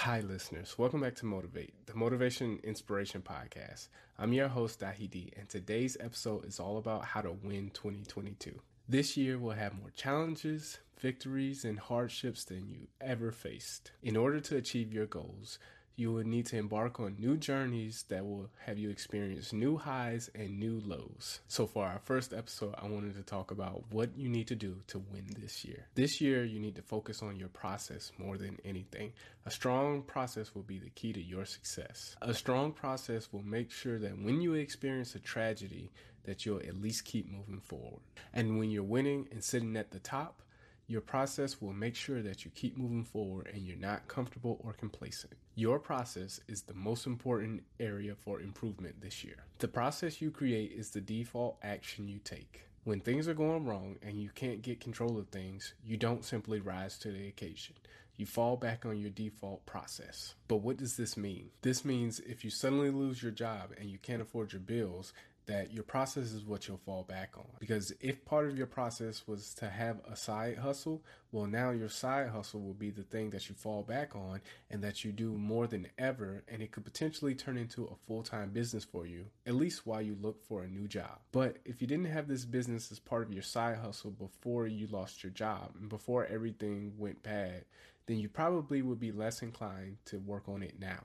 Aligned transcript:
Hi, 0.00 0.20
listeners. 0.20 0.76
Welcome 0.76 1.00
back 1.00 1.14
to 1.16 1.26
Motivate, 1.26 1.86
the 1.86 1.94
Motivation 1.94 2.60
Inspiration 2.62 3.22
Podcast. 3.22 3.88
I'm 4.18 4.34
your 4.34 4.48
host, 4.48 4.80
Dahi 4.80 5.32
and 5.38 5.48
today's 5.48 5.96
episode 5.98 6.44
is 6.44 6.60
all 6.60 6.76
about 6.76 7.06
how 7.06 7.22
to 7.22 7.32
win 7.32 7.70
2022. 7.72 8.60
This 8.86 9.16
year 9.16 9.38
will 9.38 9.52
have 9.52 9.72
more 9.72 9.90
challenges, 9.96 10.78
victories, 11.00 11.64
and 11.64 11.78
hardships 11.78 12.44
than 12.44 12.68
you 12.68 12.88
ever 13.00 13.32
faced. 13.32 13.92
In 14.02 14.18
order 14.18 14.38
to 14.38 14.56
achieve 14.58 14.92
your 14.92 15.06
goals, 15.06 15.58
you 15.96 16.12
will 16.12 16.24
need 16.24 16.46
to 16.46 16.56
embark 16.58 17.00
on 17.00 17.16
new 17.18 17.36
journeys 17.36 18.04
that 18.08 18.24
will 18.24 18.50
have 18.66 18.78
you 18.78 18.90
experience 18.90 19.52
new 19.52 19.78
highs 19.78 20.30
and 20.34 20.60
new 20.60 20.80
lows. 20.84 21.40
So, 21.48 21.66
for 21.66 21.86
our 21.86 22.00
first 22.04 22.34
episode, 22.34 22.74
I 22.78 22.86
wanted 22.86 23.16
to 23.16 23.22
talk 23.22 23.50
about 23.50 23.84
what 23.90 24.10
you 24.16 24.28
need 24.28 24.46
to 24.48 24.54
do 24.54 24.76
to 24.88 24.98
win 24.98 25.26
this 25.38 25.64
year. 25.64 25.86
This 25.94 26.20
year, 26.20 26.44
you 26.44 26.60
need 26.60 26.76
to 26.76 26.82
focus 26.82 27.22
on 27.22 27.36
your 27.36 27.48
process 27.48 28.12
more 28.18 28.36
than 28.36 28.58
anything. 28.64 29.12
A 29.46 29.50
strong 29.50 30.02
process 30.02 30.54
will 30.54 30.62
be 30.62 30.78
the 30.78 30.90
key 30.90 31.12
to 31.14 31.22
your 31.22 31.46
success. 31.46 32.14
A 32.20 32.34
strong 32.34 32.72
process 32.72 33.32
will 33.32 33.42
make 33.42 33.70
sure 33.70 33.98
that 33.98 34.18
when 34.18 34.40
you 34.40 34.54
experience 34.54 35.14
a 35.14 35.20
tragedy, 35.20 35.90
that 36.24 36.44
you'll 36.44 36.58
at 36.58 36.80
least 36.80 37.04
keep 37.04 37.30
moving 37.30 37.60
forward. 37.60 38.02
And 38.34 38.58
when 38.58 38.70
you're 38.70 38.82
winning 38.82 39.28
and 39.30 39.42
sitting 39.42 39.76
at 39.76 39.92
the 39.92 40.00
top, 40.00 40.42
your 40.88 41.00
process 41.00 41.60
will 41.60 41.72
make 41.72 41.96
sure 41.96 42.22
that 42.22 42.44
you 42.44 42.50
keep 42.54 42.78
moving 42.78 43.04
forward 43.04 43.50
and 43.52 43.62
you're 43.62 43.76
not 43.76 44.06
comfortable 44.06 44.60
or 44.62 44.72
complacent. 44.72 45.32
Your 45.56 45.78
process 45.78 46.40
is 46.46 46.62
the 46.62 46.74
most 46.74 47.06
important 47.06 47.64
area 47.80 48.14
for 48.14 48.40
improvement 48.40 49.00
this 49.00 49.24
year. 49.24 49.44
The 49.58 49.68
process 49.68 50.20
you 50.20 50.30
create 50.30 50.72
is 50.72 50.90
the 50.90 51.00
default 51.00 51.58
action 51.62 52.06
you 52.06 52.20
take. 52.22 52.66
When 52.84 53.00
things 53.00 53.26
are 53.26 53.34
going 53.34 53.64
wrong 53.64 53.96
and 54.00 54.20
you 54.20 54.30
can't 54.32 54.62
get 54.62 54.78
control 54.80 55.18
of 55.18 55.28
things, 55.28 55.74
you 55.84 55.96
don't 55.96 56.24
simply 56.24 56.60
rise 56.60 56.98
to 56.98 57.10
the 57.10 57.26
occasion. 57.26 57.74
You 58.16 58.26
fall 58.26 58.56
back 58.56 58.86
on 58.86 58.98
your 58.98 59.10
default 59.10 59.66
process. 59.66 60.34
But 60.46 60.58
what 60.58 60.76
does 60.76 60.96
this 60.96 61.16
mean? 61.16 61.50
This 61.62 61.84
means 61.84 62.20
if 62.20 62.44
you 62.44 62.50
suddenly 62.50 62.90
lose 62.90 63.22
your 63.22 63.32
job 63.32 63.72
and 63.78 63.90
you 63.90 63.98
can't 63.98 64.22
afford 64.22 64.52
your 64.52 64.60
bills, 64.60 65.12
that 65.46 65.72
your 65.72 65.84
process 65.84 66.32
is 66.32 66.44
what 66.44 66.66
you'll 66.66 66.76
fall 66.76 67.04
back 67.04 67.34
on. 67.36 67.46
Because 67.58 67.92
if 68.00 68.24
part 68.24 68.46
of 68.46 68.58
your 68.58 68.66
process 68.66 69.26
was 69.26 69.54
to 69.54 69.68
have 69.68 70.00
a 70.10 70.16
side 70.16 70.58
hustle, 70.58 71.02
well, 71.30 71.46
now 71.46 71.70
your 71.70 71.88
side 71.88 72.28
hustle 72.28 72.60
will 72.60 72.74
be 72.74 72.90
the 72.90 73.02
thing 73.02 73.30
that 73.30 73.48
you 73.48 73.54
fall 73.54 73.82
back 73.82 74.14
on 74.16 74.40
and 74.70 74.82
that 74.82 75.04
you 75.04 75.12
do 75.12 75.32
more 75.32 75.66
than 75.66 75.86
ever, 75.98 76.42
and 76.48 76.62
it 76.62 76.72
could 76.72 76.84
potentially 76.84 77.34
turn 77.34 77.56
into 77.56 77.84
a 77.84 77.94
full 78.06 78.22
time 78.22 78.50
business 78.50 78.84
for 78.84 79.06
you, 79.06 79.26
at 79.46 79.54
least 79.54 79.86
while 79.86 80.02
you 80.02 80.16
look 80.20 80.44
for 80.46 80.62
a 80.62 80.68
new 80.68 80.88
job. 80.88 81.18
But 81.32 81.58
if 81.64 81.80
you 81.80 81.86
didn't 81.86 82.06
have 82.06 82.28
this 82.28 82.44
business 82.44 82.90
as 82.90 82.98
part 82.98 83.26
of 83.26 83.32
your 83.32 83.42
side 83.42 83.78
hustle 83.78 84.10
before 84.10 84.66
you 84.66 84.88
lost 84.88 85.22
your 85.22 85.32
job 85.32 85.72
and 85.78 85.88
before 85.88 86.26
everything 86.26 86.94
went 86.98 87.22
bad, 87.22 87.64
then 88.06 88.18
you 88.18 88.28
probably 88.28 88.82
would 88.82 89.00
be 89.00 89.12
less 89.12 89.42
inclined 89.42 89.98
to 90.06 90.18
work 90.18 90.48
on 90.48 90.62
it 90.62 90.78
now. 90.80 91.04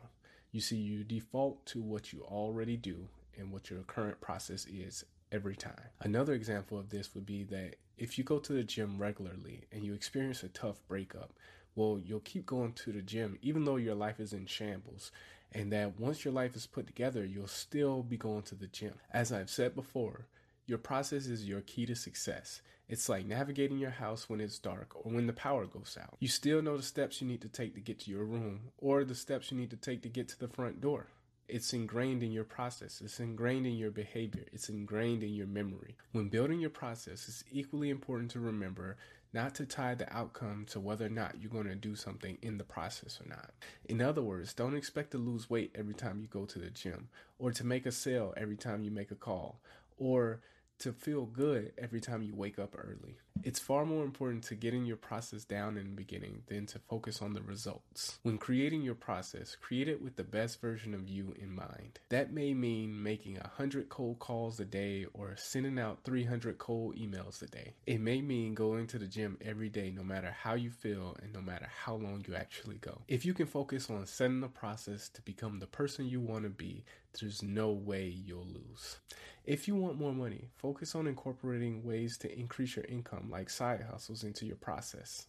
You 0.52 0.62
see, 0.62 0.78
you 0.78 1.03
default 1.03 1.66
to 1.67 1.81
what 1.81 2.12
you 2.12 2.22
already 2.23 2.75
do 2.75 3.08
and 3.38 3.52
what 3.52 3.70
your 3.70 3.82
current 3.84 4.20
process 4.22 4.66
is 4.66 5.06
every 5.32 5.56
time. 5.56 5.90
Another 6.02 6.34
example 6.34 6.78
of 6.78 6.90
this 6.90 7.14
would 7.16 7.26
be 7.26 7.44
that 7.46 7.76
if 7.98 8.18
you 8.18 8.24
go 8.24 8.40
to 8.40 8.54
the 8.54 8.64
gym 8.64 8.98
regularly 8.98 9.66
and 9.72 9.84
you 9.84 9.94
experience 9.94 10.44
a 10.44 10.50
tough 10.50 10.82
breakup, 10.88 11.34
well, 11.76 12.00
you'll 12.04 12.20
keep 12.20 12.46
going 12.46 12.74
to 12.74 12.92
the 12.92 13.02
gym 13.02 13.38
even 13.42 13.66
though 13.66 13.78
your 13.78 13.96
life 13.96 14.20
is 14.20 14.34
in 14.34 14.46
shambles. 14.46 15.12
And 15.54 15.72
that 15.74 16.00
once 16.00 16.24
your 16.24 16.34
life 16.34 16.56
is 16.56 16.66
put 16.66 16.88
together, 16.88 17.26
you'll 17.26 17.48
still 17.48 18.04
be 18.04 18.16
going 18.16 18.44
to 18.44 18.56
the 18.56 18.68
gym. 18.68 18.94
As 19.12 19.34
I've 19.34 19.50
said 19.50 19.76
before, 19.76 20.28
your 20.66 20.78
process 20.78 21.28
is 21.28 21.46
your 21.46 21.59
key 21.59 21.86
to 21.88 21.96
success. 21.96 22.62
It's 22.88 23.09
like 23.09 23.26
navigating 23.26 23.78
your 23.78 23.90
house 23.90 24.30
when 24.30 24.40
it's 24.40 24.59
dark 24.59 24.96
or 24.96 25.12
when 25.12 25.28
the 25.28 25.34
power 25.34 25.66
goes 25.66 25.98
out. 26.02 26.16
You 26.20 26.28
still 26.28 26.62
know 26.62 26.78
the 26.78 26.84
steps 26.84 27.22
you 27.22 27.28
need 27.28 27.42
to 27.42 27.50
take 27.50 27.74
to 27.76 27.82
get 27.82 28.00
to 28.00 28.12
your 28.12 28.24
room 28.24 28.72
or 28.78 29.04
the 29.04 29.16
steps 29.16 29.52
you 29.52 29.58
need 29.58 29.70
to 29.72 29.78
take 29.78 30.02
to 30.04 30.09
get 30.09 30.30
to 30.30 30.40
the 30.40 30.48
front 30.48 30.80
door. 30.82 31.08
It's 31.52 31.74
ingrained 31.74 32.24
in 32.24 32.32
your 32.32 32.46
process. 32.46 33.02
It's 33.04 33.20
ingrained 33.20 33.68
in 33.68 33.76
your 33.76 33.92
behavior. 33.92 34.46
It's 34.54 34.70
ingrained 34.70 35.22
in 35.22 35.34
your 35.34 35.48
memory. 35.48 35.98
When 36.14 36.30
building 36.30 36.62
your 36.62 36.70
process, 36.70 37.28
it's 37.28 37.44
equally 37.52 37.90
important 37.90 38.31
to 38.31 38.40
remember 38.40 38.96
not 39.34 39.53
to 39.56 39.66
tie 39.66 39.96
the 39.96 40.12
outcome 40.16 40.66
to 40.70 40.80
whether 40.80 41.08
or 41.08 41.09
not 41.09 41.42
you're 41.42 41.52
going 41.52 41.68
to 41.68 41.75
do 41.75 41.94
something 41.94 42.38
in 42.42 42.58
the 42.58 42.64
process 42.64 43.20
or 43.20 43.28
not. 43.28 43.52
In 43.90 44.00
other 44.00 44.22
words, 44.22 44.53
don't 44.53 44.78
expect 44.78 45.12
to 45.12 45.18
lose 45.18 45.50
weight 45.50 45.75
every 45.75 45.94
time 45.94 46.22
you 46.22 46.28
go 46.28 46.46
to 46.46 46.58
the 46.58 46.70
gym 46.70 47.09
or 47.38 47.52
to 47.52 47.66
make 47.66 47.86
a 47.86 47.92
sale 47.92 48.34
every 48.38 48.56
time 48.56 48.86
you 48.86 48.92
make 48.92 49.12
a 49.12 49.16
call 49.16 49.59
or 49.98 50.40
to 50.81 50.92
feel 50.92 51.25
good 51.25 51.74
every 51.78 52.02
time 52.02 52.24
you 52.24 52.34
wake 52.34 52.58
up 52.58 52.75
early. 52.75 53.18
It's 53.44 53.59
far 53.59 53.86
more 53.86 54.03
important 54.03 54.44
to 54.46 54.56
getting 54.56 54.86
your 54.86 54.97
process 54.97 55.44
down 55.44 55.78
in 55.78 55.86
the 55.86 55.96
beginning 55.96 56.44
than 56.47 56.66
to 56.68 56.80
focus 56.80 57.22
on 57.22 57.34
the 57.34 57.42
results. 57.42 58.19
When 58.24 58.38
creating 58.38 58.81
your 58.81 58.96
process, 58.96 59.56
create 59.59 59.88
it 59.88 60.02
with 60.02 60.16
the 60.16 60.24
best 60.24 60.62
version 60.62 60.94
of 60.94 61.08
you 61.08 61.34
in 61.40 61.53
mind. 61.53 62.00
That 62.09 62.34
may 62.34 62.53
mean 62.53 63.02
making 63.02 63.36
100 63.36 63.90
cold 63.90 64.19
calls 64.19 64.59
a 64.59 64.66
day 64.66 65.06
or 65.14 65.36
sending 65.38 65.80
out 65.80 66.03
300 66.03 66.58
cold 66.58 66.98
emails 66.98 67.42
a 67.42 67.48
day. 67.48 67.74
It 67.88 68.00
may 68.00 68.22
mean 68.22 68.53
going 68.53 68.88
to 68.88 69.00
the 69.00 69.08
gym 69.08 69.38
every 69.42 69.69
day 69.69 69.92
no 69.96 70.03
matter 70.03 70.36
how 70.40 70.53
you 70.53 70.69
feel 70.69 71.16
and 71.22 71.34
no 71.34 71.42
matter 71.42 71.68
how 71.84 71.96
long 71.96 72.24
you 72.28 72.36
actually 72.36 72.78
go. 72.78 73.02
If 73.08 73.25
you 73.25 73.34
can 73.34 73.48
focus 73.48 73.90
on 73.90 74.06
setting 74.06 74.42
the 74.42 74.50
process 74.50 75.09
to 75.09 75.22
become 75.22 75.59
the 75.59 75.68
person 75.68 76.08
you 76.08 76.19
want 76.19 76.44
to 76.44 76.50
be, 76.50 76.86
there's 77.19 77.44
no 77.44 77.72
way 77.72 78.08
you'll 78.08 78.48
lose. 78.48 78.98
If 79.46 79.68
you 79.68 79.75
want 79.75 80.00
more 80.00 80.13
money, 80.13 80.50
focus 80.56 80.94
on 80.94 81.07
incorporating 81.07 81.84
ways 81.84 82.16
to 82.19 82.40
increase 82.40 82.75
your 82.75 82.85
income, 82.85 83.29
like 83.31 83.50
side 83.50 83.81
hustles, 83.90 84.24
into 84.24 84.46
your 84.46 84.56
process. 84.56 85.25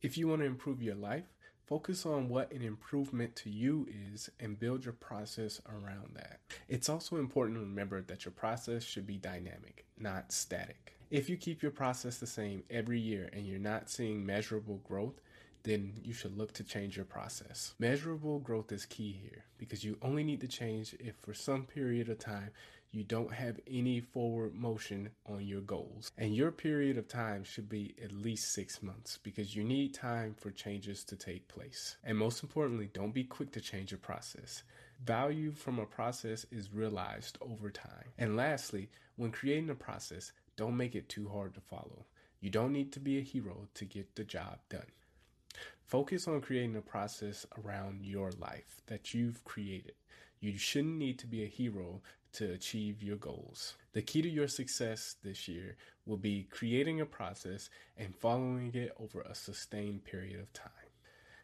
If 0.00 0.16
you 0.16 0.28
want 0.28 0.42
to 0.42 0.46
improve 0.46 0.80
your 0.80 0.94
life, 0.94 1.24
focus 1.66 2.06
on 2.06 2.28
what 2.28 2.52
an 2.52 2.62
improvement 2.62 3.34
to 3.36 3.50
you 3.50 3.88
is 4.12 4.30
and 4.38 4.60
build 4.60 4.84
your 4.84 4.94
process 4.94 5.60
around 5.68 6.14
that. 6.14 6.38
It's 6.68 6.88
also 6.88 7.16
important 7.16 7.56
to 7.56 7.62
remember 7.62 8.00
that 8.02 8.24
your 8.24 8.32
process 8.32 8.84
should 8.84 9.08
be 9.08 9.16
dynamic, 9.16 9.86
not 9.98 10.30
static. 10.30 10.94
If 11.10 11.28
you 11.28 11.36
keep 11.36 11.62
your 11.62 11.72
process 11.72 12.18
the 12.18 12.26
same 12.28 12.62
every 12.70 13.00
year 13.00 13.28
and 13.32 13.44
you're 13.44 13.58
not 13.58 13.90
seeing 13.90 14.24
measurable 14.24 14.80
growth, 14.84 15.20
then 15.64 15.94
you 16.02 16.12
should 16.12 16.36
look 16.36 16.52
to 16.54 16.64
change 16.64 16.96
your 16.96 17.04
process. 17.04 17.74
Measurable 17.78 18.38
growth 18.38 18.72
is 18.72 18.86
key 18.86 19.18
here 19.20 19.44
because 19.58 19.84
you 19.84 19.96
only 20.02 20.24
need 20.24 20.40
to 20.40 20.48
change 20.48 20.94
if 21.00 21.16
for 21.16 21.34
some 21.34 21.64
period 21.64 22.08
of 22.08 22.18
time 22.18 22.50
you 22.92 23.02
don't 23.04 23.32
have 23.32 23.58
any 23.66 24.00
forward 24.00 24.54
motion 24.54 25.08
on 25.26 25.46
your 25.46 25.62
goals. 25.62 26.12
And 26.18 26.36
your 26.36 26.50
period 26.50 26.98
of 26.98 27.08
time 27.08 27.42
should 27.42 27.68
be 27.68 27.94
at 28.02 28.12
least 28.12 28.52
six 28.52 28.82
months 28.82 29.18
because 29.22 29.56
you 29.56 29.64
need 29.64 29.94
time 29.94 30.34
for 30.38 30.50
changes 30.50 31.02
to 31.04 31.16
take 31.16 31.48
place. 31.48 31.96
And 32.04 32.18
most 32.18 32.42
importantly, 32.42 32.90
don't 32.92 33.14
be 33.14 33.24
quick 33.24 33.50
to 33.52 33.62
change 33.62 33.92
your 33.92 33.98
process. 33.98 34.62
Value 35.02 35.52
from 35.52 35.78
a 35.78 35.86
process 35.86 36.44
is 36.50 36.72
realized 36.72 37.38
over 37.40 37.70
time. 37.70 38.12
And 38.18 38.36
lastly, 38.36 38.90
when 39.16 39.32
creating 39.32 39.70
a 39.70 39.74
process, 39.74 40.32
don't 40.56 40.76
make 40.76 40.94
it 40.94 41.08
too 41.08 41.28
hard 41.28 41.54
to 41.54 41.60
follow. 41.60 42.04
You 42.40 42.50
don't 42.50 42.72
need 42.72 42.92
to 42.92 43.00
be 43.00 43.18
a 43.18 43.22
hero 43.22 43.68
to 43.74 43.84
get 43.86 44.16
the 44.16 44.24
job 44.24 44.58
done. 44.68 44.90
Focus 45.86 46.28
on 46.28 46.40
creating 46.40 46.76
a 46.76 46.82
process 46.82 47.46
around 47.64 48.04
your 48.04 48.32
life 48.32 48.82
that 48.86 49.14
you've 49.14 49.44
created. 49.44 49.92
You 50.42 50.58
shouldn't 50.58 50.98
need 50.98 51.20
to 51.20 51.28
be 51.28 51.44
a 51.44 51.46
hero 51.46 52.02
to 52.32 52.50
achieve 52.50 53.00
your 53.00 53.14
goals. 53.14 53.74
The 53.92 54.02
key 54.02 54.22
to 54.22 54.28
your 54.28 54.48
success 54.48 55.14
this 55.22 55.46
year 55.46 55.76
will 56.04 56.16
be 56.16 56.48
creating 56.50 57.00
a 57.00 57.06
process 57.06 57.70
and 57.96 58.12
following 58.12 58.74
it 58.74 58.92
over 58.98 59.20
a 59.20 59.36
sustained 59.36 60.04
period 60.04 60.40
of 60.40 60.52
time. 60.52 60.72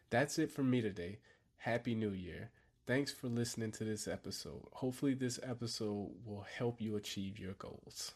That's 0.09 0.37
it 0.37 0.51
for 0.51 0.63
me 0.63 0.81
today. 0.81 1.19
Happy 1.59 1.95
New 1.95 2.11
Year. 2.11 2.49
Thanks 2.85 3.13
for 3.13 3.29
listening 3.29 3.71
to 3.73 3.85
this 3.85 4.05
episode. 4.05 4.67
Hopefully, 4.73 5.13
this 5.13 5.39
episode 5.43 6.09
will 6.25 6.45
help 6.57 6.81
you 6.81 6.97
achieve 6.97 7.39
your 7.39 7.53
goals. 7.53 8.15